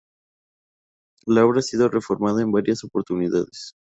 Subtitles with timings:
[1.27, 3.75] La obra ha sido reformada en varias oportunidades.